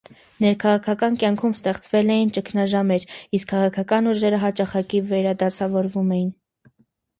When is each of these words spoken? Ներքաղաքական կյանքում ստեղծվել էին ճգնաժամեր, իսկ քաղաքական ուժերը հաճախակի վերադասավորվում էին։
Ներքաղաքական 0.43 1.19
կյանքում 1.23 1.53
ստեղծվել 1.57 2.09
էին 2.15 2.31
ճգնաժամեր, 2.39 3.07
իսկ 3.39 3.51
քաղաքական 3.53 4.11
ուժերը 4.15 4.43
հաճախակի 4.47 5.05
վերադասավորվում 5.15 6.13
էին։ 6.19 6.37